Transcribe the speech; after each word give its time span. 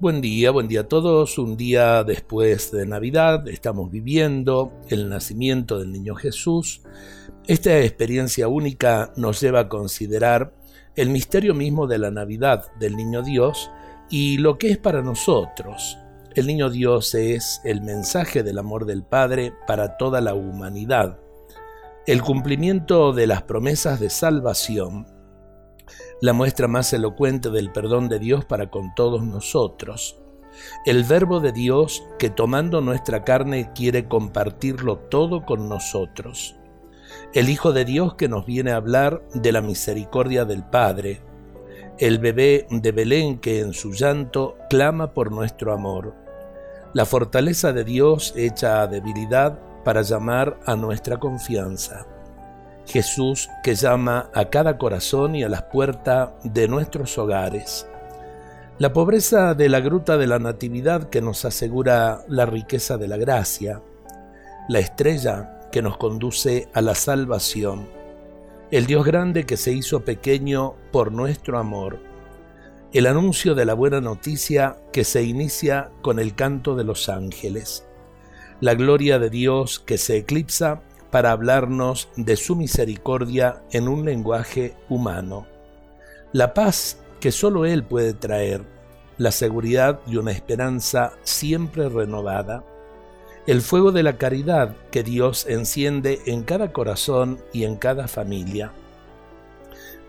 Buen 0.00 0.22
día, 0.22 0.50
buen 0.50 0.66
día 0.66 0.80
a 0.80 0.88
todos. 0.88 1.36
Un 1.36 1.58
día 1.58 2.04
después 2.04 2.72
de 2.72 2.86
Navidad 2.86 3.46
estamos 3.48 3.90
viviendo 3.90 4.72
el 4.88 5.10
nacimiento 5.10 5.78
del 5.78 5.92
niño 5.92 6.14
Jesús. 6.14 6.80
Esta 7.46 7.78
experiencia 7.80 8.48
única 8.48 9.12
nos 9.16 9.42
lleva 9.42 9.60
a 9.60 9.68
considerar 9.68 10.54
el 10.96 11.10
misterio 11.10 11.52
mismo 11.52 11.86
de 11.86 11.98
la 11.98 12.10
Navidad 12.10 12.72
del 12.78 12.96
niño 12.96 13.20
Dios 13.22 13.70
y 14.08 14.38
lo 14.38 14.56
que 14.56 14.70
es 14.70 14.78
para 14.78 15.02
nosotros. 15.02 15.98
El 16.34 16.46
niño 16.46 16.70
Dios 16.70 17.14
es 17.14 17.60
el 17.64 17.82
mensaje 17.82 18.42
del 18.42 18.56
amor 18.56 18.86
del 18.86 19.02
Padre 19.02 19.52
para 19.66 19.98
toda 19.98 20.22
la 20.22 20.32
humanidad, 20.32 21.20
el 22.06 22.22
cumplimiento 22.22 23.12
de 23.12 23.26
las 23.26 23.42
promesas 23.42 24.00
de 24.00 24.08
salvación 24.08 25.19
la 26.20 26.32
muestra 26.32 26.68
más 26.68 26.92
elocuente 26.92 27.50
del 27.50 27.72
perdón 27.72 28.08
de 28.08 28.18
Dios 28.18 28.44
para 28.44 28.70
con 28.70 28.94
todos 28.94 29.22
nosotros. 29.22 30.20
El 30.84 31.04
Verbo 31.04 31.40
de 31.40 31.52
Dios 31.52 32.02
que 32.18 32.28
tomando 32.28 32.80
nuestra 32.80 33.24
carne 33.24 33.70
quiere 33.74 34.06
compartirlo 34.06 34.98
todo 34.98 35.44
con 35.46 35.68
nosotros. 35.68 36.56
El 37.32 37.48
Hijo 37.48 37.72
de 37.72 37.84
Dios 37.84 38.14
que 38.14 38.28
nos 38.28 38.44
viene 38.44 38.72
a 38.72 38.76
hablar 38.76 39.22
de 39.32 39.52
la 39.52 39.62
misericordia 39.62 40.44
del 40.44 40.64
Padre. 40.64 41.22
El 41.98 42.18
bebé 42.18 42.66
de 42.70 42.92
Belén 42.92 43.38
que 43.38 43.60
en 43.60 43.72
su 43.72 43.92
llanto 43.92 44.56
clama 44.68 45.14
por 45.14 45.32
nuestro 45.32 45.72
amor. 45.72 46.14
La 46.92 47.06
fortaleza 47.06 47.72
de 47.72 47.84
Dios 47.84 48.34
hecha 48.36 48.82
a 48.82 48.86
debilidad 48.86 49.58
para 49.84 50.02
llamar 50.02 50.58
a 50.66 50.76
nuestra 50.76 51.18
confianza. 51.18 52.06
Jesús 52.90 53.48
que 53.62 53.76
llama 53.76 54.30
a 54.34 54.46
cada 54.46 54.76
corazón 54.76 55.36
y 55.36 55.44
a 55.44 55.48
las 55.48 55.62
puertas 55.62 56.30
de 56.42 56.66
nuestros 56.66 57.16
hogares. 57.18 57.86
La 58.78 58.92
pobreza 58.92 59.54
de 59.54 59.68
la 59.68 59.78
gruta 59.78 60.18
de 60.18 60.26
la 60.26 60.40
Natividad 60.40 61.08
que 61.08 61.20
nos 61.20 61.44
asegura 61.44 62.24
la 62.26 62.46
riqueza 62.46 62.98
de 62.98 63.06
la 63.06 63.16
gracia. 63.16 63.80
La 64.68 64.80
estrella 64.80 65.68
que 65.70 65.82
nos 65.82 65.98
conduce 65.98 66.68
a 66.74 66.80
la 66.80 66.96
salvación. 66.96 67.88
El 68.72 68.86
Dios 68.86 69.04
grande 69.04 69.46
que 69.46 69.56
se 69.56 69.72
hizo 69.72 70.04
pequeño 70.04 70.74
por 70.90 71.12
nuestro 71.12 71.58
amor. 71.58 72.00
El 72.92 73.06
anuncio 73.06 73.54
de 73.54 73.66
la 73.66 73.74
buena 73.74 74.00
noticia 74.00 74.78
que 74.92 75.04
se 75.04 75.22
inicia 75.22 75.90
con 76.02 76.18
el 76.18 76.34
canto 76.34 76.74
de 76.74 76.82
los 76.82 77.08
ángeles. 77.08 77.86
La 78.60 78.74
gloria 78.74 79.20
de 79.20 79.30
Dios 79.30 79.78
que 79.78 79.96
se 79.96 80.16
eclipsa 80.16 80.82
para 81.10 81.32
hablarnos 81.32 82.08
de 82.16 82.36
su 82.36 82.56
misericordia 82.56 83.62
en 83.70 83.88
un 83.88 84.04
lenguaje 84.04 84.74
humano. 84.88 85.46
La 86.32 86.54
paz 86.54 86.98
que 87.20 87.32
solo 87.32 87.66
Él 87.66 87.84
puede 87.84 88.14
traer, 88.14 88.62
la 89.18 89.32
seguridad 89.32 90.00
de 90.06 90.18
una 90.18 90.32
esperanza 90.32 91.12
siempre 91.22 91.88
renovada, 91.88 92.64
el 93.46 93.62
fuego 93.62 93.92
de 93.92 94.02
la 94.02 94.16
caridad 94.16 94.76
que 94.90 95.02
Dios 95.02 95.46
enciende 95.46 96.20
en 96.26 96.42
cada 96.42 96.72
corazón 96.72 97.40
y 97.52 97.64
en 97.64 97.76
cada 97.76 98.06
familia. 98.06 98.72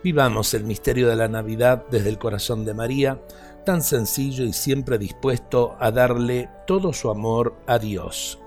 Vivamos 0.04 0.54
el 0.54 0.64
misterio 0.64 1.10
de 1.10 1.16
la 1.16 1.28
Navidad 1.28 1.84
desde 1.92 2.10
el 2.10 2.18
corazón 2.18 2.66
de 2.66 2.74
María, 2.74 3.20
tan 3.66 3.84
sencillo 3.84 4.44
y 4.46 4.54
siempre 4.54 4.98
dispuesto 4.98 5.76
a 5.80 5.92
darle 5.92 6.50
todo 6.66 6.94
su 6.94 7.10
amor 7.10 7.56
a 7.68 7.78
Dios. 7.78 8.40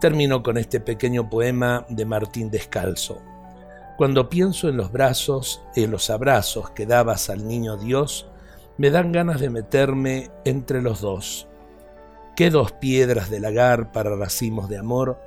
Termino 0.00 0.42
con 0.42 0.58
este 0.58 0.80
pequeño 0.80 1.28
poema 1.28 1.86
de 1.88 2.04
Martín 2.04 2.50
Descalzo. 2.50 3.20
Cuando 3.96 4.28
pienso 4.28 4.68
en 4.68 4.76
los 4.76 4.92
brazos, 4.92 5.62
y 5.74 5.86
los 5.86 6.10
abrazos 6.10 6.70
que 6.70 6.86
dabas 6.86 7.30
al 7.30 7.46
niño 7.46 7.76
Dios, 7.76 8.26
me 8.78 8.90
dan 8.90 9.12
ganas 9.12 9.40
de 9.40 9.50
meterme 9.50 10.30
entre 10.44 10.82
los 10.82 11.00
dos. 11.00 11.46
Qué 12.36 12.50
dos 12.50 12.72
piedras 12.72 13.30
de 13.30 13.40
lagar 13.40 13.92
para 13.92 14.16
racimos 14.16 14.68
de 14.68 14.78
amor, 14.78 15.20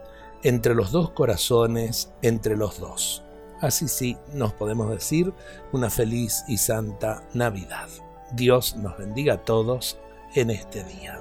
entre 0.44 0.75
los 0.75 0.91
dos 0.91 1.12
corazones, 1.12 2.12
entre 2.22 2.57
los 2.57 2.80
dos. 2.80 3.24
Así 3.62 3.88
sí, 3.88 4.18
nos 4.34 4.53
podemos 4.53 4.90
decir 4.90 5.34
una 5.72 5.90
feliz 5.90 6.44
y 6.47 6.57
santa 6.57 7.24
Navidad. 7.34 7.88
Dios 8.34 8.75
nos 8.75 8.97
bendiga 8.97 9.35
a 9.35 9.44
todos 9.46 9.97
en 10.34 10.50
este 10.50 10.84
día. 10.84 11.19